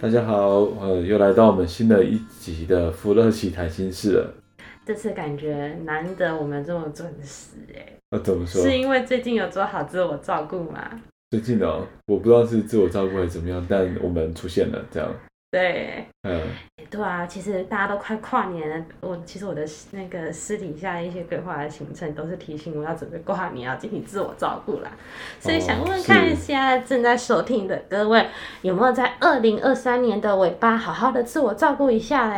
[0.00, 4.32] 大家好，呃，又来到我们新的一集的福乐奇谈心事了。
[4.86, 7.94] 这次感觉难得我们这么准时哎。
[8.12, 8.62] 那怎么说？
[8.62, 10.88] 是因为最近有做好自我照顾吗？
[11.32, 15.12] 最近哦，我不知道是自我照顾还是怎么样，但我们出现了这样。
[15.50, 16.42] 对，嗯，
[16.90, 24.90] 对啊，其实大家都快跨年了，我其实我的那个私底下的一些规划的行程，都是提醒我要准备跨年，要进行自我照顾啦。
[25.40, 28.26] 所以想问问看一下正在收听的各位，
[28.60, 32.34] 有没有在二零二三年的尾巴好好的自我照顾一下嘞？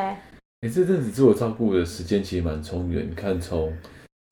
[0.60, 3.76] 哎、欸，这阵子自我照顾的时间其实蛮充裕的，你看从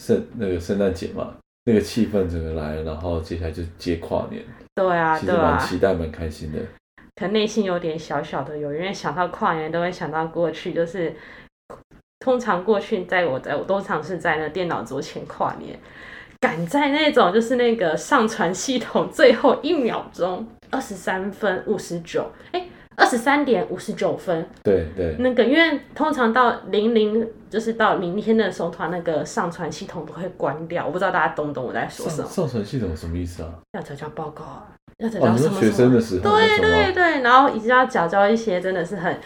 [0.05, 4.41] 圣那个圣诞节嘛，那个气氛整个来，然后接下来就接跨年，
[4.77, 6.59] 对啊，其实蛮期待，蛮开心的。
[7.19, 11.17] 可内心有点小小的有，因为想到跨年都会想到过去，就是
[12.21, 15.77] 通常过去在我在我都常是在那电脑桌前跨年，
[16.39, 32.29] 赶在那种就是那个上传系统最后一秒钟，二十三分五十九，哎，二十三点五十九分，对对，那个因为通常到零零就是到明天的时候，团那个上传系统都会关掉，我不知道大家懂不懂我在说什么？
[32.29, 33.55] 上传系统什么意思啊？
[33.73, 34.67] 要交交报告啊。
[34.99, 39.17] 要找到什么什么、哦、学生的时候，对对对，然后一直要缴交一些真的是很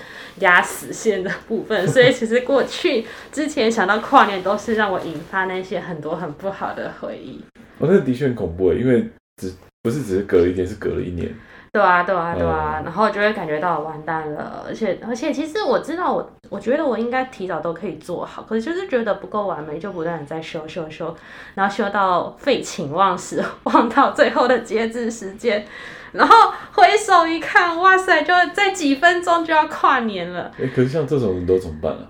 [0.40, 7.42] 压死线的部分， 所以其实过去之前想到跨年都是让我引发那些很多很不好的回忆。
[7.78, 9.08] 哦，那的确很恐怖诶，因为
[9.40, 9.50] 只
[9.82, 11.34] 不是只是隔了一天，是隔了一年。
[11.72, 21.16] 对啊，对啊，对啊，嗯、然后就会感觉到完蛋了，而且而且其实我知道我我觉得我应该提早都可以做好，可是就是觉得不够完美，就不断的在修修修，
[21.54, 25.66] 然后修到废寝忘食， 忘到最后的截止时间，
[26.12, 30.52] 然后回首一看，哇塞，就在几分钟就要跨年了。
[30.60, 32.04] 哎，可是像这种人都怎么办啊？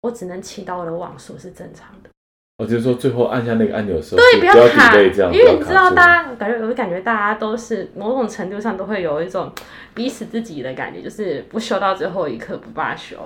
[0.00, 2.08] 我只能祈祷我的网速是正常的。
[2.58, 9.52] 我就是说，最后按下那个按钮的时候，对，不要卡，这样因为你知道，大家感觉，我感觉大家都是某种程度上都会有一种
[9.94, 13.16] 逼死自己的感觉，就是不修到最后一刻不罢休，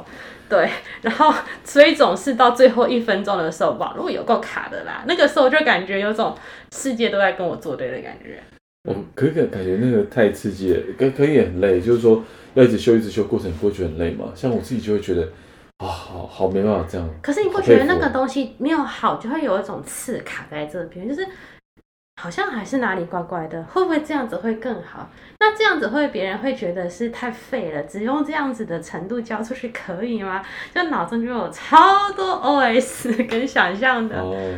[0.51, 0.69] 对，
[1.01, 1.33] 然后
[1.65, 6.37] 所以总是到最后一分钟的时候，网络有够卡的啦，那个时候就感觉有种
[6.71, 8.39] 世界都在跟我作对的感觉。
[8.85, 12.23] 我可以感感觉那个太刺激了，可可以很累，就是说
[12.53, 14.27] 要一直修一直修，过程不会觉得很累嘛？
[14.35, 15.27] 像我自己就会觉得。
[15.83, 17.09] 啊、哦，好好没办法这样。
[17.21, 21.27] 可是你不觉得那个东西没有好，就会有一种刺卡在这边，就是
[22.21, 25.11] 好像还是哪里怪怪的，会不会这样子会更好？
[25.41, 30.41] 那这样子会别人会觉得是太废了，只用这样子的程度交出去可以吗？
[30.73, 34.21] 就脑中就有超多 OS 跟想象的。
[34.21, 34.55] 哦，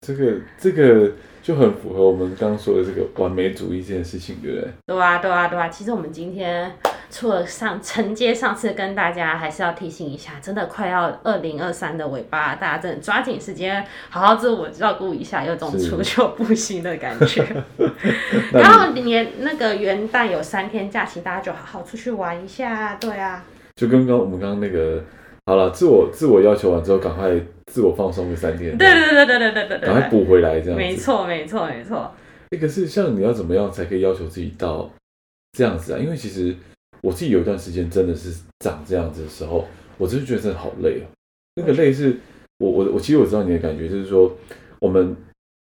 [0.00, 4.72] 这个这个就很符合我们刚刚说的这个完美主义这件事情，对不对？
[4.86, 5.68] 对啊，对啊，对啊。
[5.68, 6.76] 其实我们今天。
[7.10, 17.44] 除了上承接上次跟大家，还是要提醒一下，真的快要二零二三的尾巴，大家真的抓紧时间，好好自我照顾一下，有种除旧布新的感觉。
[18.52, 23.44] 然后年那个元旦有三天假期，大家就好好出去玩一下，对啊。
[23.76, 25.02] 就跟刚我们刚刚那个，
[25.46, 27.30] 好了，自我自我要求完之后，赶快
[27.66, 28.76] 自我放松个三天。
[28.76, 30.76] 对对对对对对对对，赶快补回来这样。
[30.76, 32.12] 没错没错没错。
[32.50, 34.90] 哎，可是像你要怎么样才可以要求自己到
[35.52, 35.98] 这样子啊？
[35.98, 36.54] 因为其实。
[37.06, 39.64] 我自己有一段时间真的是长这样子的时候，
[39.96, 41.06] 我真的觉得真的好累哦。
[41.54, 42.16] 那个累是
[42.58, 44.36] 我我我其实我知道你的感觉，就是说
[44.80, 45.16] 我们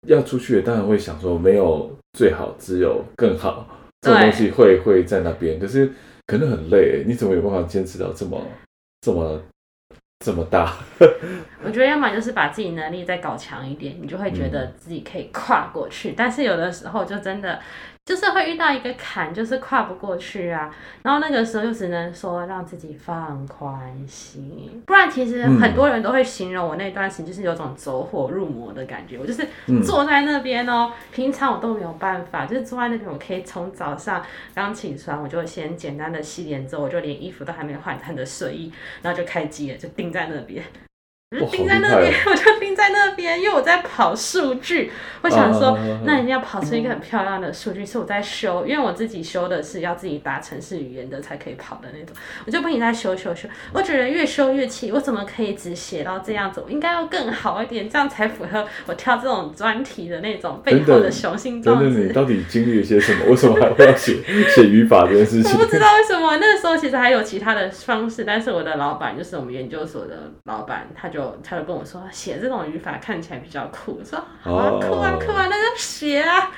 [0.07, 3.67] 要出去，当然会想说没有最好，只有更好，
[4.03, 5.91] 这种东西会会在那边，可是
[6.29, 7.03] 可能很累。
[7.05, 8.41] 你怎么有办法坚持到这么
[9.01, 9.43] 这么
[10.25, 10.77] 这么大？
[11.65, 16.13] 我觉得要么就是把自己能力再搞强一点，你就会觉得自己可以跨过去。
[16.13, 17.59] 嗯、但是有的时候就真的。
[18.05, 29.17] 就是会遇到一个坎，就是跨不过去啊，然后那个时候就只能说让自己放宽心，不然其实很多人都会形容我那段时间就是有种走火入魔的感觉。
[29.19, 29.47] 我就是
[29.85, 34.21] 坐在那边哦，平常我都没有办法，就是坐在那边，我可以从早上
[34.53, 40.65] 刚起床，我就先简单的洗脸之后，我就连衣服都还没换，穿着睡衣，然后就开机了，就定在那边，
[41.33, 42.73] 我就盯在那边， 我就盯。
[42.75, 44.91] 在那边，因为我在跑数据。
[45.21, 53.47] 我想说，啊、那一定要跑出一个很漂亮的数据，是我在修，因为我自己修的是要自己打城市语言的才可以跑的那种，我就不停在修修修。
[53.73, 56.63] 我觉得越修越气，我怎么可以只写到这样子？
[56.65, 61.91] 我应该要更好一点，这样才符合我挑这种专题的那种背后的雄心壮志。
[61.91, 63.27] 你到底经历了些什么？
[63.27, 64.17] 为什么还会要写
[64.49, 65.53] 写语法这件事情？
[65.53, 76.51] 我不知道为什么，那时候其实还有其他的方式，但是我的老板就是我们研究所的老板，他就他就跟我说，写这种语法看起来比较酷，我说好啊，酷啊酷啊，那就写啊。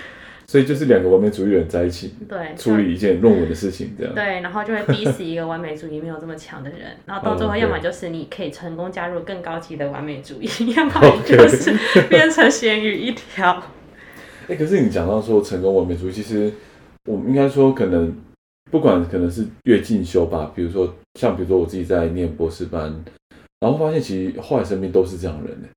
[0.46, 4.14] 所以就是两个完美主义人在一起，对，处理一件论文的事情，这样。
[4.14, 10.92] 对，然后就会逼死一个完美主义没有这么强的人，然后到最后，要么就是你可以成功加入更高级的完美主义，要么
[11.24, 11.72] 就是
[12.10, 13.50] 变成咸鱼一条。
[14.46, 16.52] 哎、欸，可是你讲到说成功完美主义，其实
[17.08, 18.14] 我们应该说可能
[18.70, 23.02] 不管可能是越进修吧，比如说像比如说我自己在念博士班，
[23.64, 25.68] 然后发现其实后来身边都是这样的人呢。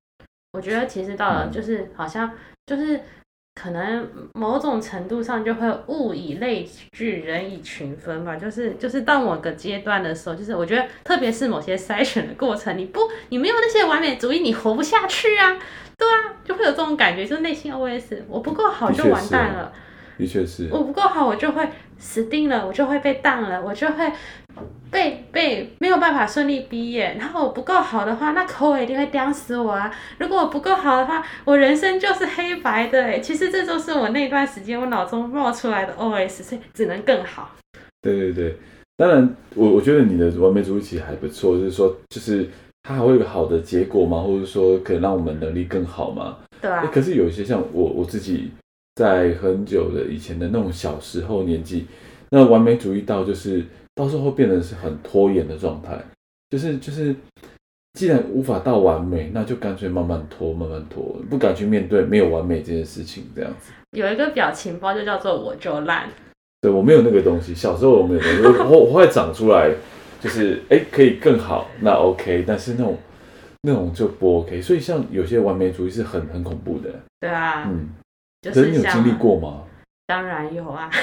[0.53, 2.31] 我觉得其实到了就是好像
[2.65, 2.99] 就是。
[3.59, 8.35] 可能某种程度上就会物以类聚，人以群分吧。
[8.35, 12.99] 就是就是到某个阶段的时候，就是我觉得，特别是某些筛选的过程，你不
[13.29, 15.57] 你没有那些完美主义，你活不下去啊。
[15.97, 19.73] 对啊，就会有这种感觉，就是内心 OS：我不够好就完蛋了。
[20.19, 20.67] 的确是。
[20.71, 21.67] 我不够好，我就会
[21.97, 24.11] 死定了，我就会被当了，我就会。
[24.89, 29.93] 被被没有办法顺利毕业，然后我不够好的话，那口尾一定会刁死我啊！
[30.17, 33.19] 如果我不够好的话，我人生就是黑白的哎。
[33.19, 37.51] 其实这就是我那段时间我脑中冒出来的 OS，所以只能更好。
[38.01, 38.57] 对对对，
[38.95, 42.49] 当然我我觉得你的完美主义其实还不错，就是说就是
[42.83, 46.37] 它还会有好的结果嘛，或者说可以让我们能力更好嘛。
[46.61, 46.89] 对啊。
[46.91, 48.49] 可是有一些像我我自己
[48.97, 51.85] 在很久的以前的那种小时候年纪，
[52.31, 53.63] 那完美主义到就是。
[53.97, 55.99] 到时候会变得是很拖延的状态，
[56.51, 57.15] 就是就是，
[57.93, 63.71] 既然无法到完美，那就干脆慢慢拖，慢慢拖，不敢去面对没有完美这件事情，这样子。
[63.97, 66.07] 有一个表情包就叫做“我就烂”，
[66.61, 69.73] 对，我没有那个东西，小时候我没有东西，我 我会长出来，
[70.21, 72.95] 就是哎可以更好，那 OK，但是那种
[73.63, 76.91] 那种就不 OK，所以像有些完美主义是很很恐怖的。
[77.19, 77.89] 对啊，嗯，
[78.51, 79.63] 就是、是你有经历过吗？
[80.07, 80.89] 当然有啊。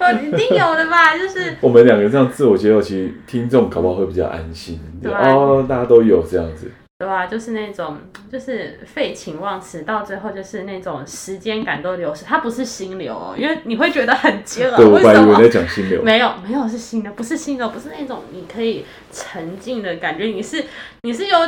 [0.00, 4.80] 哦，一定有的吧，就是我们两个这样自我揭露，其实听众搞不好会比较安心。
[5.04, 6.70] 哦，大家都有这样子。
[7.00, 7.96] 对啊，就是那种，
[8.30, 12.26] 就是废寝忘食，到最后就是那种时间感都流失。
[12.26, 14.76] 它不是心流哦，因为你会觉得很煎熬。
[14.76, 16.02] 对，我本来以为在讲心流。
[16.02, 20.24] 没有，没有是心流，不是心流，不是那种你可以沉浸的感觉。
[20.26, 20.62] 你是
[21.00, 21.38] 你是有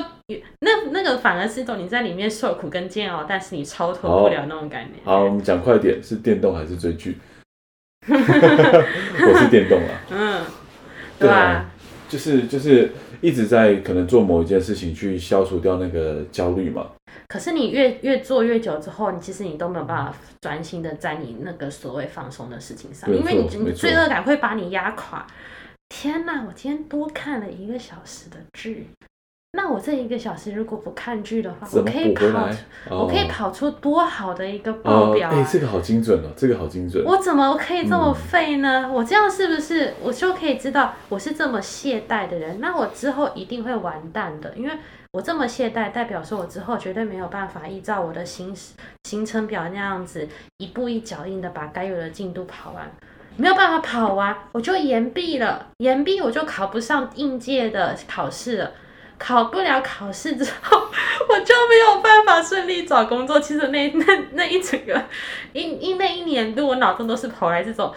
[0.61, 5.01] 那那个反而是一种你在里面受苦跟煎熬，但是你超脱不了那种感觉。
[5.05, 7.19] 好，好，我们讲快点，是电动还是追剧？
[8.09, 10.41] 我是电动啊，嗯，
[11.19, 11.71] 对啊，
[12.13, 12.93] 就是就是
[13.23, 16.87] 一直在可能做某一件事情去消除掉那个焦虑嘛。
[17.27, 25.27] 可是你越越做越久之后，你其实你都没有办法专心的在你那个所谓放松的事情上，因为你你罪恶感会把你压垮。
[25.89, 28.89] 天哪，我今天多看了一个小时的剧。
[29.55, 32.49] 那我这一个小时如果不看剧的话，我可以跑，
[32.89, 35.35] 我可以跑出多好的一个报表啊！
[35.35, 37.05] 哎，这个好精准哦，这个好精准。
[37.05, 38.91] 我怎么可以这么废呢？
[38.91, 42.61] 我这样是不是我就可以知道我是这么懈怠的人？
[42.61, 44.73] 那我之后一定会完蛋的，因为
[45.13, 48.57] 我这么懈怠，代表说我之后绝对没有办法依照我的行
[49.05, 50.27] 行程表那样子
[50.57, 52.91] 一步一脚印的把该有的进度跑完，
[53.37, 58.71] 没有办法跑完，我就延毕了，延毕我就考不上应届的考试了。
[59.25, 60.77] 考不了考试之后，
[61.31, 63.39] 我就没有办法顺利找工作。
[63.39, 65.01] 其实那那那一整个
[65.53, 67.95] 一一那一年度，我脑中都是跑来这种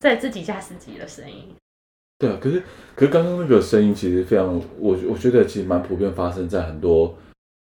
[0.00, 1.54] 在自己吓自己的声音。
[2.18, 2.60] 对啊，可是
[2.96, 7.16] 可是刚刚那个声音其实非常，我我觉得其实蛮普遍发生在很多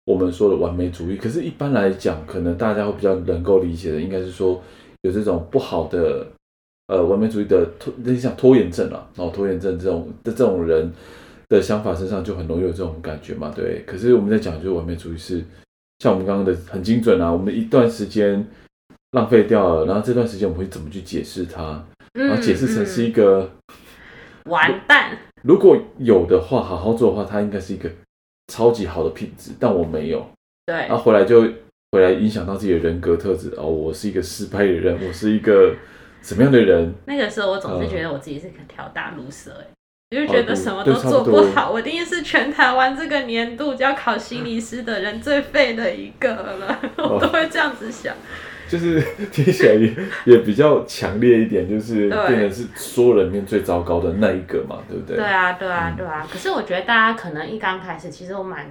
[0.06, 1.16] 我们说的完美主义。
[1.16, 4.60] 可是，一般来讲，可能大家会比较能够理解的，应该是说
[5.04, 6.26] 有这种不好的
[6.88, 10.92] 呃完美主义的拖，那像拖延症啊，然后拖延症这种的这种人。
[11.50, 13.84] 的想法身上就很容易有这种感觉嘛，对。
[13.86, 15.44] 可是我们在讲就是完美主义是，
[16.00, 18.48] 像我们刚刚的很精准啊，我们一段时间
[19.12, 21.84] 浪费掉了，然后这段时间我们会怎么去解释它？
[22.14, 23.74] 然后解释成是一个、嗯
[24.46, 25.18] 嗯、完蛋。
[25.42, 27.90] 如果有的话，好好做的话，它应该是一个
[28.48, 30.26] 超级好的品质，但我没有。
[30.66, 30.76] 对。
[30.76, 31.42] 然后回来就
[31.92, 35.76] 回来影响到自己的人格特质哦，我是一个失败的人，我是一个
[36.22, 36.94] 什么样的人？
[37.06, 39.68] 那个时候我总是觉得我自己是个条大路蛇哎。
[40.10, 48.16] 就觉得什么都做不好，我一定是全台湾这个年度就要考心理师的人最废的一个了， 我都会这样子想。
[48.68, 49.00] 就是
[49.32, 49.94] 听起来也
[50.26, 55.18] 也比较强烈一点，就是变成是所有人里面最糟糕的那一个嘛，对不对？
[55.18, 56.28] 对啊，对啊，对啊。
[56.32, 58.66] 可是我觉得大家可能一刚开始，其实我蛮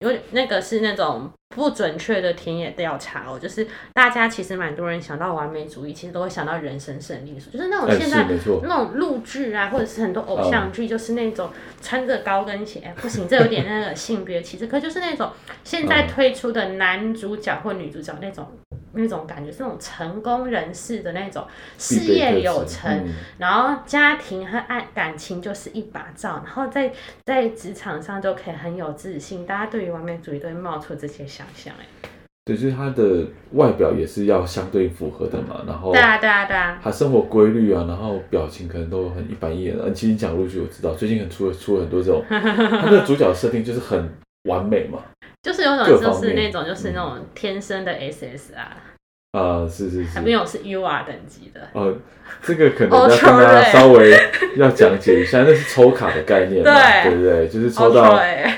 [0.00, 8.24] 有那个是那种不准确的田野调查哦，就是大家其实蛮多人想到完美主义，其实都会想到人生胜利组，就是那种现在
[8.62, 11.50] 那种录剧啊，或者是很多偶像剧，就是那种
[11.82, 15.32] 穿着高跟鞋，嗯、不行，这有点那个性别歧视，可就是那种
[15.64, 18.46] 现在推出的男主角或女主角那种。
[18.92, 26.92] 那种感觉是那种成功人士的那种事业有成，嗯、然后家庭和爱感情就是一把罩，然后在
[27.24, 29.46] 在职场上就可以很有自信。
[29.46, 32.08] 大家对于完美主义都会冒出这些想象，哎，
[32.44, 39.92] 对，就是他的外表也是要相对符合的嘛，然后对啊对啊对啊，他生活规律啊，然后表情可能都很一板一眼的。
[39.92, 44.10] 其实你讲陆剧我知道，最近很出了出了很多这种，他的主角设定就是很
[44.44, 44.98] 完美嘛。
[45.42, 48.76] 就是有种，就是那种，就是那种天生的 SS 啊，
[49.32, 51.60] 啊、呃，是是是，还没有是 UR 等级的。
[51.72, 51.96] 哦、呃，
[52.42, 54.16] 这个可能要跟大家稍微
[54.56, 56.70] 要讲解一下，那是抽卡的概念嘛，
[57.04, 57.14] 对。
[57.14, 57.48] 不对？
[57.48, 58.14] 就是抽到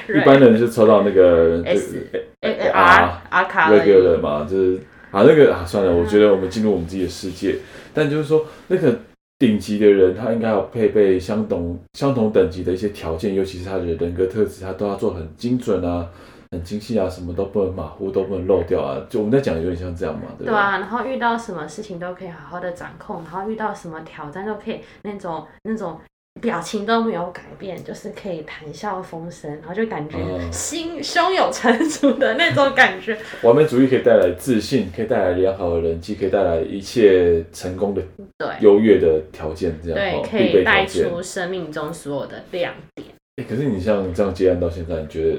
[0.08, 2.06] 一般人就抽到那个 S
[2.40, 7.56] R R 卡 regular 嘛，就是啊那个啊算了，我觉得我们进入我们自己的世界，
[7.92, 8.98] 但就是说那个
[9.38, 16.08] 顶级的人，他应该要配备相同相同等级的一些条件，尤其是他的人格特质，他都要做很精准啊。
[16.50, 19.00] 很精细啊，什么都不能马虎，都不能漏掉啊。
[19.08, 20.52] 就我们在讲，有点像这样嘛，对吧？
[20.52, 26.00] 对啊，然后遇到什么事情都可以好好的掌控，然后遇到什么挑战都可以那种那种
[26.40, 30.16] 表情都没有改变，就是可以谈笑风生，然后就感觉
[30.50, 33.16] 心、嗯、胸有成竹的那种感觉。
[33.42, 38.02] 完美主义可以带来自信，可以带来良好的人际，可以带来一切成功的
[38.38, 43.06] 对优越的条件，这样对，可以带出生命中所有的亮点。
[43.36, 45.38] 欸、可是你像这样接案到现在，你觉得？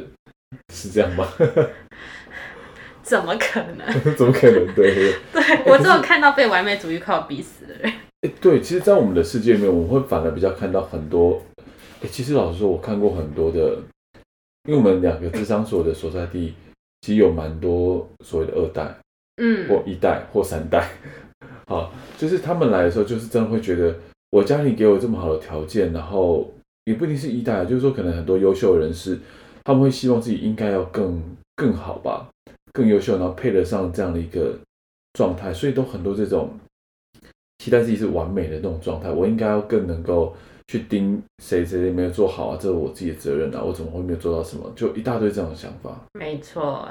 [0.74, 1.28] 是这样吗？
[3.04, 3.88] 怎么可能？
[4.16, 4.74] 怎么可能？
[4.74, 5.14] 对对，
[5.66, 7.92] 我只有看到被完美主义快要逼死的人。
[8.22, 11.42] 哎，对，其实，在我们的世界里面，我们会反而比较看到很多。
[12.02, 13.78] 哎，其实老实说，我看过很多的，
[14.66, 16.54] 因为我们两个智商所的所在地，
[17.02, 18.96] 其实有蛮多所谓的二代，
[19.42, 20.88] 嗯，或一代或三代。
[21.68, 23.96] 好，就是他们来的时候，就是真的会觉得，
[24.30, 26.54] 我家里给我这么好的条件，然后
[26.86, 29.20] 也不一定是一代，就是说，可能很多优秀人士。
[29.64, 31.22] 他们会希望自己应该要更
[31.56, 32.28] 更好吧，
[32.74, 34.58] 更优秀，然后配得上这样的一个
[35.14, 36.50] 状态，所以都很多这种
[37.60, 39.12] 期待自己是完美的那种状态。
[39.12, 40.36] 我应该要更能够
[40.68, 44.72] 去盯谁谁谁没有做好啊，这是我自己的责任啊，我怎么会没有做到什么？
[44.76, 45.96] 就一大堆这样的想法。
[46.14, 46.90] 没错，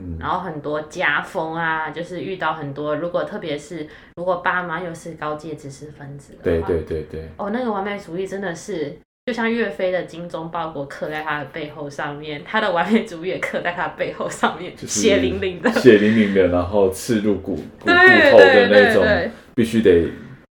[0.00, 8.96] 嗯，然后很多家风啊，就是遇到很多，如果特别是如果爸妈又是高阶知识分子的话，对对对对，哦，那个完美主义真的是。
[9.26, 20.08] 就像岳飞的精忠报国刻在他的背后上面，他的完美主义也刻在他的背后上面，血淋淋的，血淋淋的，然后刺入骨 骨骨头的那种，必须得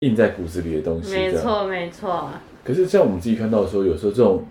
[0.01, 1.13] 印在骨子里的东西。
[1.13, 2.31] 没错，没错。
[2.63, 4.47] 可是像我们自己看到的时候，有时候这种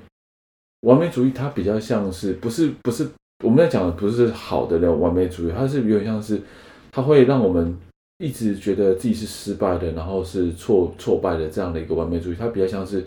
[0.81, 3.07] 完美主义，它比较像是不是不是
[3.45, 6.41] 我们在讲的不是好的那种完美主义，它是有点像是
[6.91, 7.77] 它会让我们
[8.17, 13.05] 一直觉得自己是失败的，然后是挫挫败的这样的一个完美主义，它比较像是。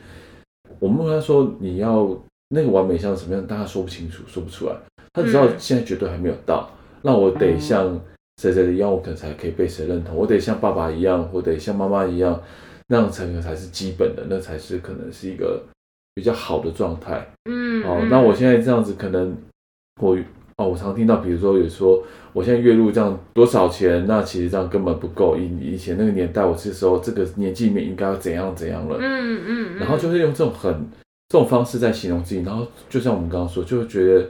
[0.79, 2.09] 我们问他说：“你要
[2.49, 4.77] 那个完美像什么样？”但他说不清楚，说不出来。
[5.13, 6.71] 他只知道现在绝对还没有到。
[7.03, 8.01] 那、嗯、我得像
[8.41, 10.17] 谁谁一样，我可能才可以被谁认同。
[10.17, 12.43] 我得像爸爸一样，我得像妈妈一样，
[12.89, 15.63] 那样才才是基本的，那才是可能是一个
[16.15, 17.27] 比较好的状态。
[17.49, 19.37] 嗯，哦，那我现在这样子，可能
[20.01, 20.19] 我
[20.57, 22.01] 哦，我常听到，比如说有说，
[22.33, 24.07] 我现在月入这样多少钱？
[24.07, 25.37] 那其实这样根本不够。
[25.37, 28.97] 以以前那个年代，我是时候这个年纪里面应该要怎样怎样了。
[29.01, 29.77] 嗯嗯。
[29.79, 30.73] 然后就是用这种很
[31.29, 34.29] 这种方式在形容自己，然后就像我们刚刚说，就会觉得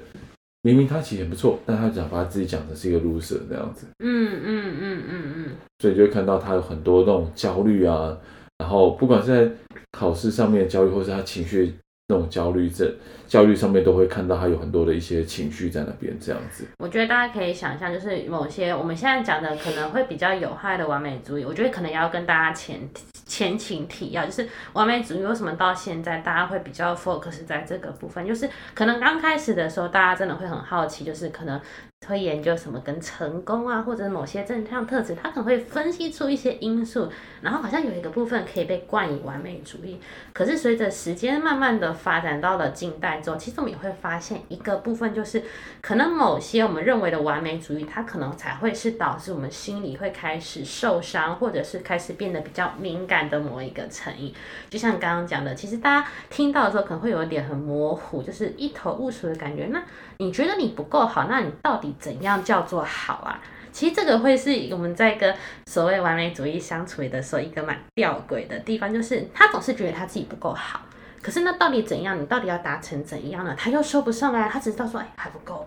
[0.62, 3.86] 明明他其实很不错，但他想把他自己讲成是一个 loser 这样子。
[3.98, 5.44] 嗯嗯嗯嗯嗯。
[5.80, 8.16] 所以就会看到他有很多那种焦虑啊，
[8.56, 9.52] 然后不管是在
[9.92, 11.74] 考试上面的焦虑，或是他情绪。
[12.06, 12.94] 那种焦虑症、
[13.26, 16.66] 焦虑上面都会看到他有很多的一些情绪在那边，这样子。
[16.78, 22.78] 我觉得大家可以想象，就是某些我们现在讲的可能会比较有害的完美主义，我觉得可能要跟大家前
[23.24, 31.58] 前情提要，就是完美主义为什么到现在大家会比较 focus 在这个部分，就是可能刚开始的时候，大家真的会很好奇，就是可能。
[32.06, 37.08] 会研究什么跟成功啊，或者某些正向特质，他可能会分析出一些因素，
[37.40, 39.98] 然后好像有一个部分可以被冠以完美主义。
[40.32, 45.42] 可是随着时间慢慢的发展到了近代之后，其实我们也会发现一个部分，就是
[45.80, 54.32] 可能某些我们认为的完美主义，它可能才会是导致我们心里会开始受伤，或者是开始变得比较敏感的某一个成因。
[54.68, 59.66] 就像刚刚讲的，其实大家听到的时候可能会有一点很模糊，就是一头雾水的感觉。
[59.66, 59.82] 那
[60.18, 63.40] 你觉得你不够好，那你到底怎样叫做好啊？
[63.72, 65.34] 其实这个会是我们在跟
[65.66, 70.80] 所谓完美主义相处的时候一个蛮吊诡的地方，就是他总是觉得他自己不够好，
[71.20, 72.20] 可是那到底怎样？
[72.20, 73.54] 你到底要达成怎样呢？
[73.58, 75.66] 他又说不上来，他只知道说，哎，还不够，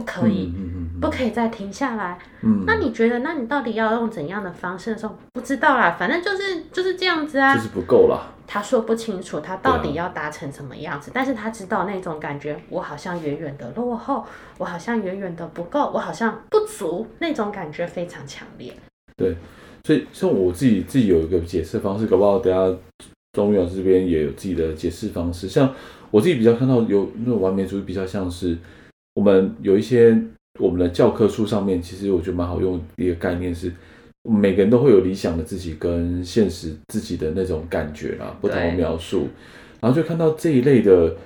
[0.00, 2.18] 不可以，嗯嗯不可以再停下来。
[2.42, 8.32] 嗯，那你觉得，那你到底要用怎样的方式的时候，不知道啦，反正就是就是这样子啊，就是不够啦。
[8.46, 14.24] 他说不清楚，他到底要达成什么样子，啊、但是他知道那种感觉，我好像远远的落后，
[14.58, 18.72] 我好像远远的不够，我好像不足，那种感觉非常强烈。
[19.16, 19.36] 对，
[19.84, 22.78] 所以像我自己自己有一个解释方式，搞不好等下
[23.32, 25.48] 钟老师这边也有自己的解释方式。
[25.48, 25.72] 像
[26.10, 28.58] 我自己比较看到有那种完美主义，比较像是
[29.14, 30.16] 我们有一些
[30.58, 33.72] 我们的教科书上面，其实我觉得蛮好用的一个概念是。
[34.22, 39.26] 每个人都会有理想的自己跟现实自己的那种感觉啦，不同的描述，
[39.80, 41.16] 然后就看到这一类的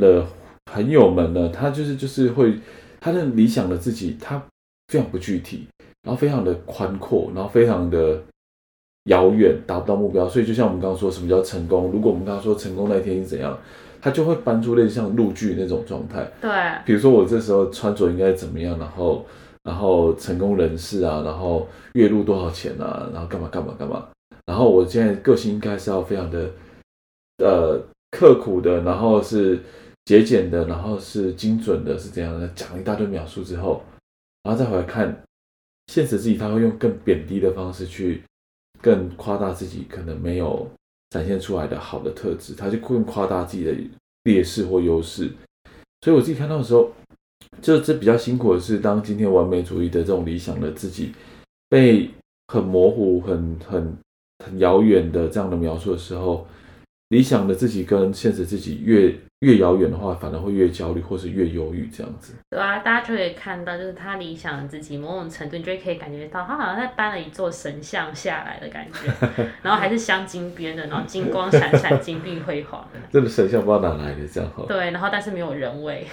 [0.00, 0.26] 了
[0.64, 2.54] 朋友们呢，他就是就是会
[3.00, 4.42] 他的理想的自己，他
[4.86, 5.66] 非常不具体，
[6.04, 8.18] 然后非常的宽阔，然后非常的
[9.04, 10.26] 遥远，达不到目标。
[10.26, 11.90] 所以就像我们刚刚说，什么叫成功？
[11.92, 13.58] 如果我们刚刚说成功那一天是怎样，
[14.00, 16.28] 他就会搬出类似像陆剧那种状态。
[16.40, 16.50] 对，
[16.84, 19.24] 比如说我这时候穿着应该怎么样，然后。
[19.64, 24.08] 然后成功人士啊，然后月入多少钱啊，然后干嘛干嘛干嘛，
[24.46, 26.50] 然后我现在个性应该是要非常的
[27.44, 27.78] 呃
[28.10, 29.60] 刻苦的，然后是
[30.06, 33.82] 节俭的，然后是精准的，是这样的，讲一大堆描述之后，
[34.42, 35.14] 然后再回来看
[35.88, 38.22] 现实自己，他会用更贬低的方式去
[38.80, 40.66] 更夸大自己可能没有
[41.10, 43.74] 展现出来的好的特质，他就更夸大自己的
[44.24, 45.30] 劣势或优势，
[46.02, 46.92] 所以我自己看到的时候。
[47.60, 51.12] 就这比较辛苦的是，当今天完美主义的这种理想的自己
[51.68, 52.08] 被
[52.48, 53.96] 很模糊、很很
[54.44, 56.46] 很遥远的这样的描述的时候，
[57.08, 62.34] 理想的自己跟现实自己越越遥远的话，反而会越焦虑或是越忧郁这样子。
[62.50, 69.12] 对啊，大家就可以看到，就是他理想的自己，某种程度你就可以感觉到，他好像在搬了一座神像下来的感觉，
[69.62, 72.98] 然后还是镶金边的，然后金光闪闪、金碧辉煌的。
[73.12, 74.64] 这个神像不知道哪来的这样哈。
[74.66, 76.06] 对，然后但是没有人味。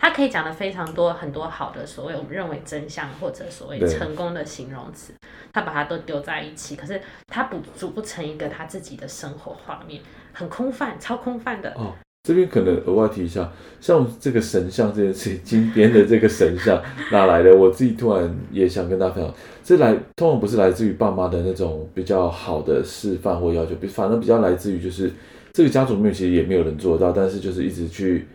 [0.00, 5.12] 他可以讲的非常多很多好的所谓我们认为真相或者所谓成功的形容词，
[5.52, 10.00] 他把它都丢在一起，可是他不组不成一个他自己的生活画面，
[10.32, 11.72] 很空泛，超空泛的。
[11.72, 11.92] 哦，
[12.28, 16.78] 这边可能额外提一下，像这个神像这件事情，金边的这个神像
[17.10, 17.56] 哪来的？
[17.56, 25.10] 我自己突然也想跟大家分享，这来通常不是来自于爸妈的那种比较好的示范或要求，比反正比较来自于就是
[25.54, 28.26] 这个家族里面其实也没有人做到，但是就是一直去。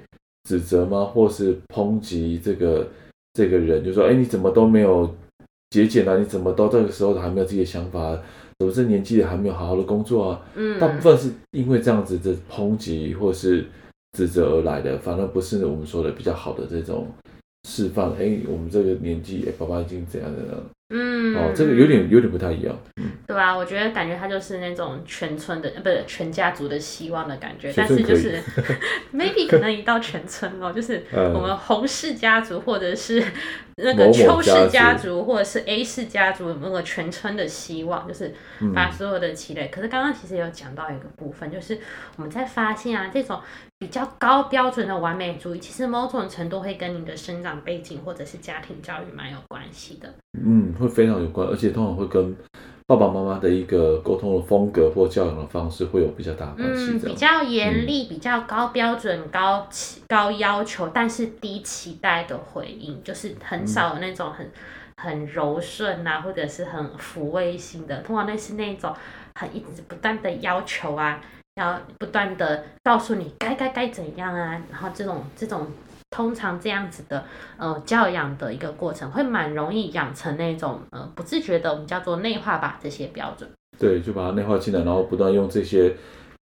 [0.49, 1.05] 指责吗？
[1.05, 2.85] 或是抨击这个
[3.33, 5.09] 这个人，就说：“哎，你怎么都没有
[5.69, 6.17] 节俭啊？
[6.17, 8.11] 你怎么都这个时候还没有自己的想法？
[8.59, 13.65] 怎么这年纪还没有好好的工作啊？”嗯，大部分是因为这样子的抨击或是
[14.13, 17.11] 指责而来的，反而不是我们说的比较好的这种
[17.67, 18.13] 释放。
[18.15, 20.63] 哎，我们这个年纪，哎，爸爸已经怎样怎样。
[20.95, 22.77] 嗯，哦，这个有点有点不太一样。
[22.97, 27.73] 嗯，对啊，我觉得感觉他就是那种全村的，不是全家族的希望的感觉。
[27.75, 28.39] 但是就是
[29.11, 33.23] maybe 可能一到全村哦，就是我们洪氏家族，或者是
[33.77, 38.07] 那个邱氏家族，或者是 A 氏家族，有没有全村的希望？
[38.07, 38.33] 就是
[38.75, 39.67] 把所有的期待。
[39.67, 41.79] 可是刚刚其实有讲到一个部分，就是
[42.17, 43.39] 我们在发现啊，这种
[43.79, 50.13] 比较高标准的完美主义，其实某种程度会跟你的生长背景或者是家庭教育蛮有关系的。
[50.43, 50.73] 嗯。
[50.73, 52.35] 会非常有关，而且通常会跟
[52.85, 56.91] 爸爸妈妈的一个沟通的风格或教养的方式会有比较大的关系。
[56.91, 64.51] 嗯，比较严厉、比较高标准、高期、高要求，但是低期待的回应，就是很少有那种很
[64.97, 68.01] 很柔顺啊，或者是很抚慰性的。
[68.01, 68.93] 通常那是那种
[69.35, 71.21] 很一直不断的要求啊，
[71.55, 75.65] 要不断的告诉你该该该怎样啊，然后这种这种。
[76.13, 77.23] 通常这样子的
[77.57, 83.49] 呃教养的一个过程，会蛮容易养成那种呃不自觉的，我们叫做内化吧，这些标准。
[83.79, 85.91] 对，就把它内化进来，然后不断用这些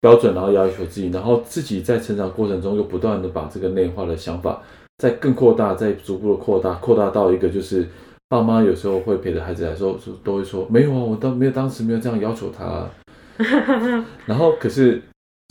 [0.02, 4.60] 标准，然后要求自己，然后自己在成长过程中又不断的把这个内化的想法
[4.98, 7.88] 再更扩大，再逐步的扩大，扩大到一个就是
[8.28, 12.90] 爸妈有时候会陪着孩子来说，都会说没有啊，我当没有当时没有这样要求他啊，
[14.26, 15.02] 然后可是。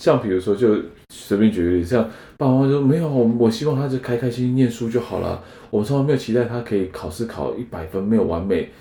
[0.02, 0.76] 像比如说，就
[1.14, 2.04] 随便举个例子，像
[2.36, 5.44] 爸爸妈妈说没有，我我希望他就开开心心念书就好了。
[5.70, 8.72] 我从来没有期待他可以考试考一百分，没有完美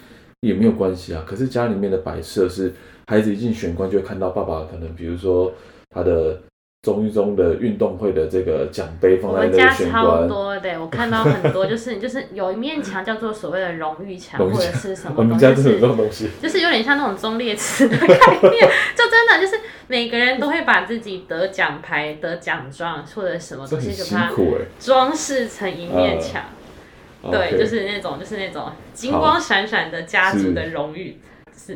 [0.40, 1.22] 也没有关系啊。
[1.26, 2.72] 可是家里面的摆设是，
[3.06, 5.52] 孩子一进玄关就会看到爸爸，可能比如说
[5.90, 6.40] 他的。
[6.82, 24.32] 中一中的运动会的这个奖杯放在那个玄关，我们家超多的，我看到很多，就是就是有一面墙叫做所谓的荣誉墙，或者是什么 东西，我们家真的有这种东西，就是有点像那种忠烈祠的概念，就真的就是每个人都会把自己得奖牌、得奖状或者什么东西，就把它
[24.78, 26.42] 装饰成一面墙，
[27.30, 31.20] 对.就是那种就是那种金光闪闪的家族的荣誉。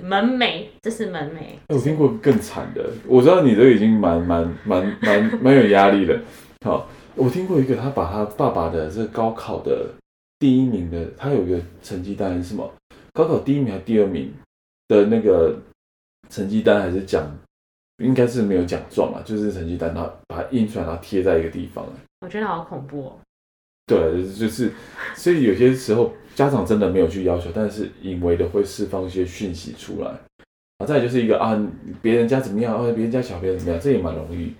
[0.02, 1.38] 门楣，这是门楣。
[1.38, 6.20] 哎，我听过更惨的，我知道你这个已经蛮蛮蛮蛮蛮有压力的。
[6.64, 9.86] 好，我听过一个，他把他爸爸的这个高考的
[10.38, 12.72] 第一名的，他有一个成绩单是什么？
[13.12, 14.32] 高考第一名还是第二名
[14.88, 15.56] 的那个
[16.28, 17.24] 成绩单还是奖？
[18.02, 21.86] 应该是没有奖状啊，就是成绩单，然后把它印出来，然后贴在一个地方。
[22.22, 23.16] 我觉得好恐怖哦。
[23.86, 24.72] 对，就是，
[25.14, 30.08] 所以有些时候家长真的没有去要求，但是隐微的会释放一些讯息出来。
[30.78, 31.56] 啊，再就是一个啊，
[32.02, 34.52] 别人家怎么样，啊，别人家小朋友怎么样，这也蛮容易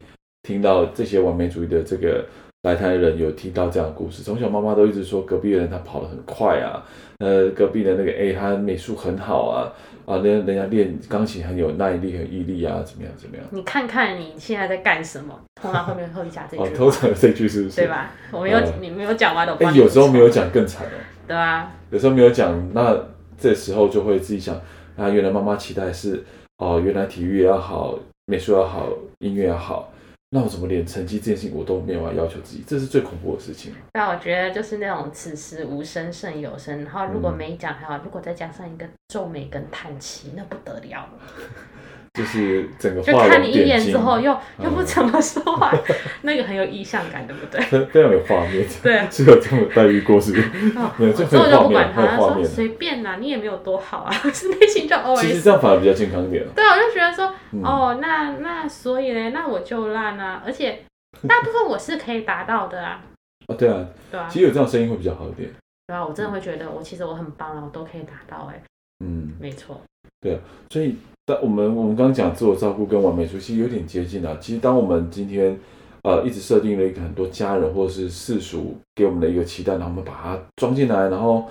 [0.42, 2.24] 听到这些完美主义的这个
[2.62, 4.22] 来台人有听到这样的故事。
[4.22, 6.82] 从小妈妈都一直说隔壁的人他跑得很快啊，
[7.18, 9.72] 呃，隔壁的那个 A 他美术很好啊。
[10.06, 13.46] 啊，人人家练钢琴很有耐力和毅力啊，怎么样怎么样？
[13.50, 15.34] 你看看你现在在干什么？
[15.62, 16.62] 通常后面会加这句。
[16.62, 17.76] 哦，通常这句是不是？
[17.76, 18.12] 对吧？
[18.30, 19.54] 我没有，呃、你没有讲完的。
[19.60, 20.90] 哎、欸，有时候没有讲更惨哦。
[21.26, 21.72] 对啊。
[21.90, 22.96] 有时候没有讲，那
[23.36, 24.54] 这时候就会自己想
[24.96, 26.24] 啊，原来妈妈期待是
[26.58, 29.90] 哦，原来体育也要好，美术要好，音乐要好。
[30.30, 32.64] 那我怎么连成绩这件事情我都没有要要求自己？
[32.66, 33.72] 这是最恐怖的事情。
[33.92, 41.10] 那我觉得就是那种此时无声胜有声，然后如果没讲还好，如果再加上一个皱眉跟叹气，那不得了了。
[42.14, 44.30] 就是整个就看你一眼之后又
[44.62, 47.60] 又不怎么说话，嗯、那个很有意向感，对不对？
[47.86, 48.64] 非常有画面。
[48.80, 50.48] 对， 是有这种待遇过是不是？
[50.96, 52.46] 没有，这很有画面，很有画面。
[52.46, 55.22] 随便啦，你也没有多好啊， 是内心就 OS。
[55.22, 56.46] 其实这样反而比较健康一点。
[56.54, 60.84] 对，我就觉得说，嗯、哦，那那所以呢，那我就烂啊，而且
[61.26, 63.02] 大部分我是可以达到的啊。
[63.48, 65.50] 啊， 对啊，对啊，其实有这样声音会比较好一点。
[65.88, 68.62] 对啊，我真的会觉得我其实我很棒了，我都可以达到哎。
[69.04, 69.82] 嗯，没错。
[70.20, 70.38] 对啊，
[70.70, 70.96] 所以。
[71.26, 74.36] 但我们我们刚刚讲自我照顾跟完美主义有点接近啊。
[74.40, 75.58] 其实当我们今天
[76.02, 81.44] 呃一直设定了一个很多家人或者是世俗给我们的一个期待，然后我们把它装进来，然后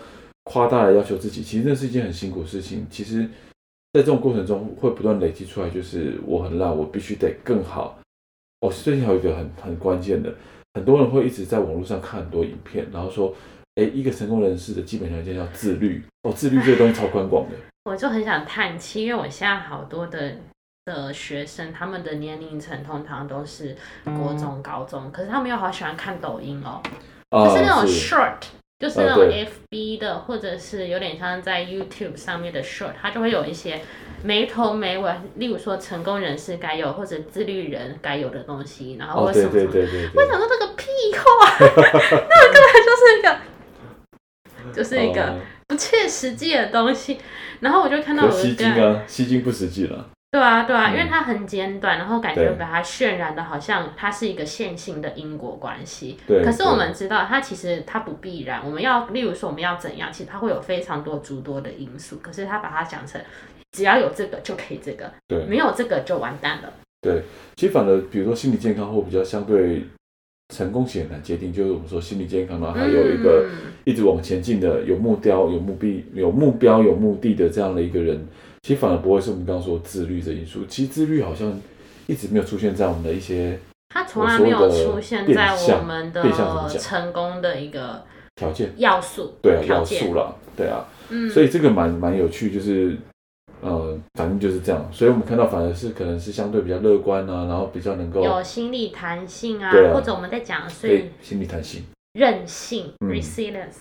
[0.44, 2.86] 夸大的要求自己，其实那是一件很辛苦的事情。
[2.90, 3.24] 其实，
[3.94, 7.98] 在这种过程中会不断累积出来，就是我很烂，我必须得更好。
[8.62, 10.34] 哦，最近还有一个很很关键的，
[10.76, 13.34] 很多人会一直在网络上看很多影片，然后说，
[13.76, 16.02] 哎，一个成功人士的基本条件叫自律。
[16.24, 17.56] 哦，自律这个东西超宽广的。
[17.86, 20.36] 我就很想叹气，因为我现在好多的
[20.86, 26.82] 的学生，他们的年龄层通常都是国中、高中，可是他们又好喜欢看抖音哦，
[27.30, 33.82] 就、啊、是那种 short，是就是那种 FB 的，啊、或者是有点像在 YouTube 上面的 short，它就会有一些
[34.24, 39.50] 没头没尾，例如说成功人士该有或者自律人该有的东西，然后为什么？
[39.52, 43.38] 我想说这个屁话， 那个根本就是一个，
[44.74, 45.22] 就是一个。
[45.22, 47.18] 啊不切实际的东西，
[47.64, 50.10] 然后我就看到我的吸睛啊，吸睛不实际了。
[50.32, 56.18] 对啊，对啊，因为它很简短，然后感觉把它渲染的好像它是一个线性的因果关系。
[56.28, 56.44] 对。
[56.44, 58.62] 可是我们知道，它其实它不必然。
[58.66, 62.18] 我们要，例如说我们要怎样，其实它会有非常多诸多的因素。
[62.22, 63.22] 可是它把它讲成，
[63.72, 66.74] 只要有这个就可以这个，对，没有这个就完蛋了。
[67.02, 67.22] 对，
[67.56, 69.86] 其实反而比如说心理健康或比较相对。
[70.54, 73.50] 成功显然很难界定，就是我们说心理健康，然后还有一个
[73.84, 78.24] 一直往前进的、有目标、有目的、有目标、有目的的这样的一个人，
[78.62, 80.64] 其实反而不会是我们刚刚说自律的因素。
[80.68, 81.60] 其实自律好像
[82.06, 83.58] 一直没有出现在我们的一些，
[83.90, 88.04] 它从来没有出现在我们的成功的一个
[88.36, 88.72] 条件。
[88.78, 92.96] 要素，对啊，要素了，对啊，嗯，所以这个蛮蛮有趣，就是。
[93.64, 103.78] 呃，反正就是这样，所以我们看到反而是可能是相对比较乐观啊，然后比较能够有心理弹性啊，啊或者我们在讲的是心理弹性、韧性、嗯、resilience。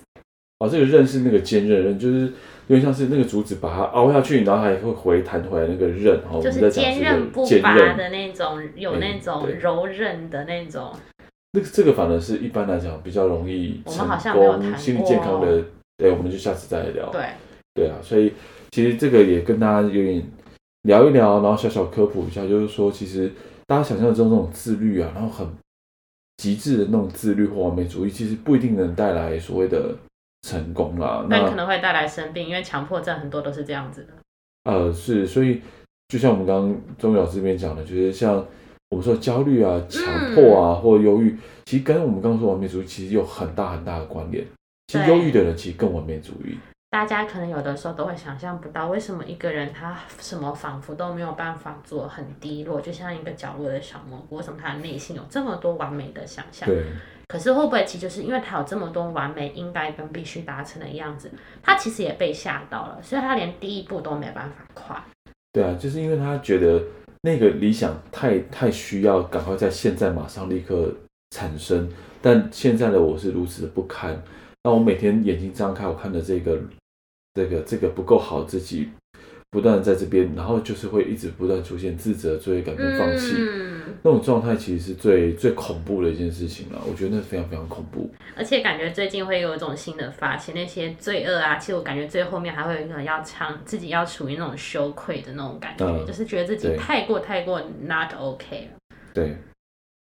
[0.61, 2.21] 哦，这个韧是那个坚韧韧，就是
[2.69, 10.93] 有点像是那个竹子把它凹下去，然后还会回弹回来那个韧，哦，就是坚韧不拔的那种，有那种柔韧的那种。
[11.53, 15.65] 那个这个反而是一般来讲比较容易成功、心理健康的。
[15.99, 17.11] 对，我们就下次再来聊。
[17.11, 17.21] 对，
[17.75, 18.33] 对啊，所以。
[18.73, 20.23] 其实这个也跟大家有点
[20.83, 23.31] 聊一聊，然后小小科普一下，就是说，其实
[23.67, 25.47] 大家想象中这种自律啊，然后很
[26.39, 29.95] 极致的那种自律或完美主义，其实不一定能带来所谓的
[30.49, 31.25] 成功啦。
[31.29, 34.15] 那可能会带来生病，因为强迫症很多都是这样子的。
[34.65, 35.61] 呃，是，所以
[36.09, 38.45] 就像我们刚刚钟宇老师这边讲的，就是像
[38.89, 40.03] 我们说焦虑啊、强
[40.35, 44.43] 迫啊、嗯、或忧郁，其实跟我们刚刚说完美主义其实有很大很大的关联。
[44.89, 46.57] 其实忧郁的人其实更完美主义。
[46.93, 54.37] 大家可能有的时候都会想象不到，为什么一个人他什么仿佛都没有办法做，很低落，就像一个角落的小蘑菇。
[54.37, 56.69] 为什么他的内心有这么多完美的想象？
[56.69, 56.85] 对。
[57.29, 61.31] 可是会不会其实就是因为他有这么多完美应该跟必须达成的样子，
[61.63, 65.03] 他其实也被吓到了，所以他连第一步都没办法跨。
[65.51, 66.79] 对啊，就是因为他觉得
[67.23, 70.95] 那个理想太太需要赶快在现在马上立刻
[71.31, 74.23] 产生，但现在的我是如此的不堪。
[74.65, 76.61] 那我每天眼睛张开，我看的这个。
[77.35, 78.89] 这个这个不够好，自己
[79.51, 86.83] 不断在这边，然后就是会一直不断出现自责、罪恶感跟放弃，嗯、那种状态，其实是最最恐怖的一件事情了。
[86.89, 88.11] 我觉得那非常非常恐怖。
[88.35, 98.97] 而且感觉最近会有一种新的发现，那些罪恶啊，其实我感觉最后面还会有一个要唱自己要处于那种羞愧的那种感觉，嗯、就是觉得自己太过太过 not OK 了。
[99.13, 99.37] 对，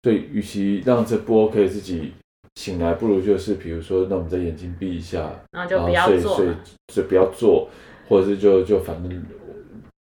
[0.03, 2.13] 所以与其让这不 OK 自己
[2.59, 6.49] 醒来，不如就是比如说，那我们再眼睛闭一下，然后就不要做，所以
[6.93, 7.69] 所以不要做，
[8.09, 9.23] 或者是就就反正。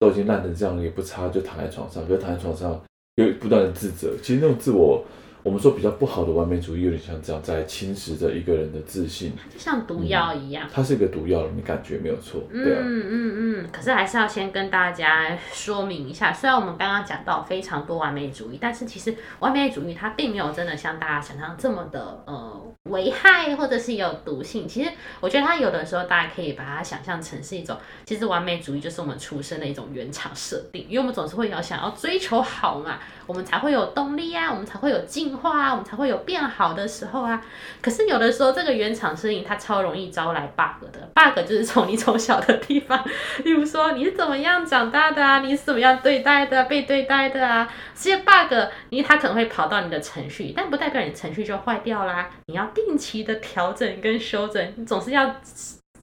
[0.01, 2.07] 都已经烂成这样了，也不擦，就躺在床上。
[2.07, 2.79] 可是躺在床上
[3.15, 5.03] 又不断的自责，其实那种自我。
[5.45, 10.67] 我们说比较不好的完美主义，有点像这样在侵蚀着一个人的自信，就像毒药一样。
[10.67, 12.41] 嗯、它是一个毒药，你感觉没有错。
[12.51, 13.69] 对啊、嗯嗯嗯。
[13.71, 24.67] 可是还是要先跟大家说明一下，虽然我们刚刚讲到非常多完美主义，但是其实完美主义它并没有真的像大家想象这么的呃危害，或者是有毒性。
[24.67, 27.77] 其实我觉得它有的时候大家可以把它想象成是一种，
[28.07, 35.34] 其实完美主义就是我们出生的一种原厂设定，因为我们总是会要想要追求好嘛，我们才会有动力啊，我们才会有进。
[35.35, 37.43] 话啊，我们才会有变好的时候啊。
[37.83, 41.01] 可是有的时候，这个原厂声音它超容易招来 bug 的。
[41.15, 43.05] bug 就是从你从小的地方，
[43.45, 47.69] 例如说你是怎么样长大的啊，你是怎么样对待的，被对待的啊。
[47.95, 48.53] 这些 bug，
[48.91, 52.29] 你它可能会跑到你的程序，但不代表你程序就坏掉啦。
[52.47, 55.35] 你要定期的调整跟修整，你总是要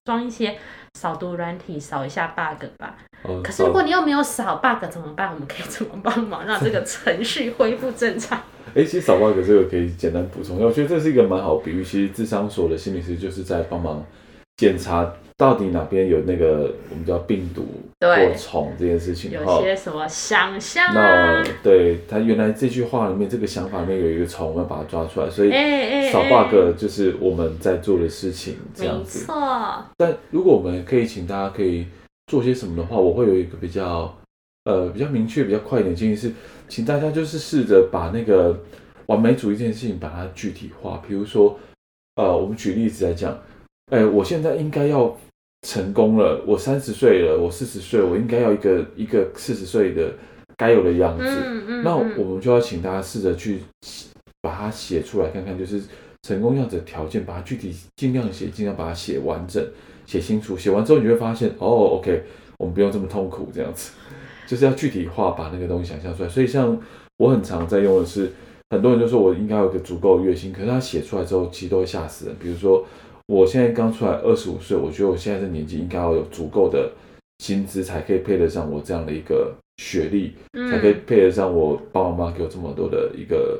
[0.03, 0.57] 装一些
[0.99, 2.97] 扫毒软体扫一下 bug 吧。
[3.23, 5.31] 哦、可是如果你又没有扫 bug 怎么办？
[5.33, 8.39] 我们可以怎么帮忙让这个程序恢复正常？
[8.73, 11.83] 哎，其实扫 bug 这个可以简单补充一下，我觉得这是一个蛮好比喻。
[11.83, 14.03] 其实智商所的心理师就是在帮忙
[14.61, 17.65] 检查到底哪边有那个我们叫病毒
[17.99, 19.31] 或虫这件事情。
[19.31, 20.93] 有些什么想象、啊？
[20.93, 25.27] 那对他原来这句话里面这个想法里面有一个虫，我们要把它抓出来。
[25.27, 25.49] 所以
[26.11, 29.21] 扫 bug 就是我们在做的事情，这样子。
[29.21, 29.85] 没错。
[29.97, 31.87] 但如果我们可以请大家可以
[32.27, 34.15] 做些什么的话，我会有一个比较
[34.65, 36.31] 呃比较明确、比较快一点建议是。
[36.69, 38.57] 请大家就是试着把那个
[39.07, 41.59] 完美主义这件事情把它具体化，比如说，
[42.15, 43.37] 呃，我们举例子来讲，
[43.91, 45.15] 哎，我现在应该要
[45.67, 50.13] 成功了，我三十岁了，我四十岁，我应该要一个一个四十岁的
[50.57, 51.23] 该有的样子。
[51.25, 51.83] 嗯嗯。
[51.83, 53.59] 那我们就要请大家试着去
[54.41, 55.81] 把它写出来看看，就是
[56.23, 59.61] 成功样子的条件，把它具体尽量写，尽量把它写完整、
[60.05, 60.57] 写清楚。
[60.57, 62.23] 写完之后，你会发现，哦，OK，
[62.59, 63.91] 我们不用这么痛苦，这样子。
[64.47, 66.29] 就是要具体化，把那个东西想象出来。
[66.29, 66.79] 所以像
[67.17, 68.31] 我很常在用的是，
[68.69, 72.35] 很多人就说我应该有个足够的月薪，可是他写出来之后，其实都会吓死人。
[72.39, 72.85] 比如说，
[73.31, 76.91] 我现在刚出来二十五岁，我觉得我现在这年纪应该要有足够的
[77.39, 80.35] 薪资，才可以配得上我这样的一个学历，
[80.69, 83.57] 才可以配得上我爸爸妈妈给我这么多的一个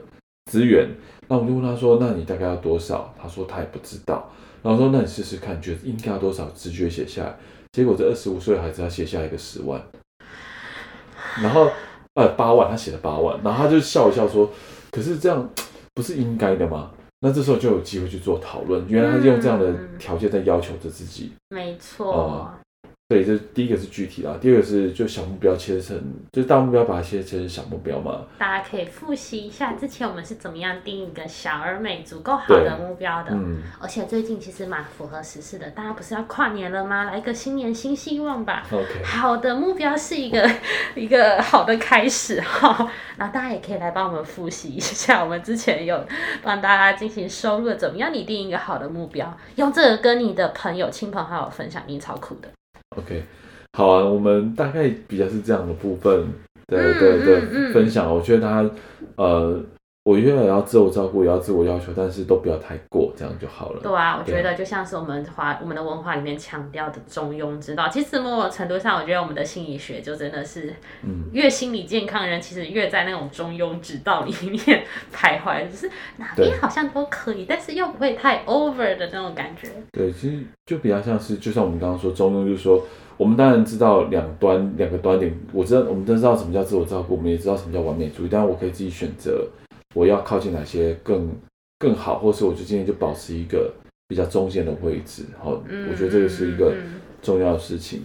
[0.51, 0.89] 资源。
[1.29, 4.29] 那我就问他说：“那你大概要多少？”他说他也不知道。
[4.61, 6.49] 然后说：“那你试试看，觉得应该要多少？
[6.53, 7.37] 直觉写下来。”
[7.71, 9.81] 结果这二十五岁的孩子他写下一个十万。
[11.41, 11.69] 然后，
[12.15, 14.51] 呃，八万，他写了八万，然后他就笑一笑说
[14.91, 15.49] ：“可是这样
[15.95, 16.91] 不是应该的吗？”
[17.23, 21.31] 那这时候就有机会去做讨论，原来他用这样的条件在要求着自己。
[21.49, 22.51] 没错。
[23.11, 28.21] 嗯对，这第一个是具体啦，第二个是就小目标切成，就是大目标把它切成小目标嘛。
[28.37, 33.31] 大家可以复习一下之前我们是怎么样定一个小而美、足够好的目标的。
[33.33, 33.61] 嗯。
[33.81, 37.03] 而且最近其实蛮符合时事的，大家不是要跨年了吗？
[37.03, 38.63] 来一个新年新希望吧。
[38.71, 39.03] OK。
[39.03, 40.49] 好的目标是一个
[40.95, 42.89] 一个好的开始哈。
[43.17, 46.01] 然后大家也可以来帮我们复习一下，我们之前有
[46.41, 52.47] 帮大家进行收录，怎么样拟定一个好的目标，用这个跟你的朋友、亲朋好友分享，你超酷的。
[52.97, 53.23] OK，
[53.73, 56.27] 好啊，我们大概比较是这样的部分
[56.67, 57.41] 的的的
[57.73, 58.69] 分享，我觉得他
[59.15, 59.63] 呃。
[60.03, 63.81] 我越要自我照顾，也要自我要求，但是都不要太过，这样就好了。
[63.83, 67.87] 对啊，我觉得就像是我们华我们的文化里面强调的中庸之道。
[67.87, 74.83] 其实某种程度上，我觉得我们的心理学就真的是，嗯，越心理健康的人，其实越在那种中庸之道里面
[75.13, 75.87] 徘徊，就是
[76.17, 79.69] 哪边好像都可以，但是又不会太 over 的那种感觉。
[79.91, 82.83] 对，其实就比较像是，就像我们刚刚说中庸，就是说
[83.17, 89.47] 我们当然知道两端两个端点，我知道我们都知道什么叫自我照顾，我们也知道什么叫完美主义，但是我可以自己选择。
[89.93, 91.29] 我要靠近哪些更
[91.79, 93.73] 更好，或是我就今天就保持一个
[94.07, 95.51] 比较中间的位置，好，
[95.89, 96.73] 我觉得这个是一个
[97.21, 98.01] 重要的事情。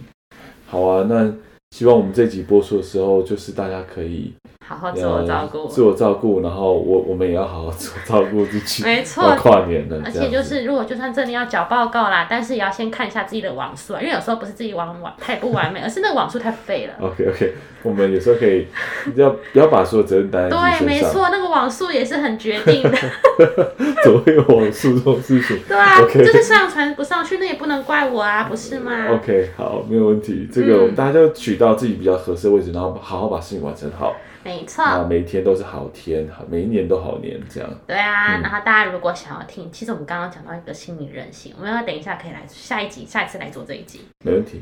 [0.65, 1.33] 好啊，那
[1.71, 4.33] 希望我们这集播出的时候，就是大家可以
[4.67, 8.83] 好好自我照顾，自我照顾，然后我我们也要好好自我照顾自己。
[8.83, 17.07] 没错，跨年了，而且就是如果就算真的要缴报告啦，但是也要先看一下自己的网速啊，因为有时候不是自己网网太不完美，而是那个网速太废了。
[17.07, 17.53] OK OK，
[17.83, 18.67] 我们有时候可以
[19.15, 20.85] 要不要把所有责任担在自己？
[20.85, 22.91] 对，没错，那个网速也是很决定的。
[24.03, 25.57] 怎么会有网速这种事情？
[25.65, 30.49] 对啊.就是上传不上去，那也不能怪我啊，不是吗？OK，好，没有问题。
[30.51, 34.13] 这个我们大家就取到自己比较合适的位置，然后好好把事情完成好。
[34.47, 37.69] 没错，每一天都是好天，每一年都好年，这样。
[37.85, 43.99] 对啊，嗯、然后大家如果想要听，其实我们刚刚讲到一个心理韧性，我们要等一下可以来下一集，下一次来做这一集。
[44.23, 44.61] 没问题。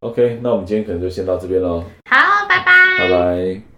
[0.00, 1.82] OK，那我们今天可能就先到这边喽。
[2.10, 2.98] 好，拜拜。
[2.98, 3.71] 拜拜。